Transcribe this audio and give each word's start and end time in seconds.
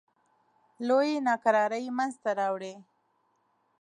لویې 0.87 1.17
ناکرارۍ 1.27 1.85
منځته 1.97 2.31
راوړې. 2.39 2.73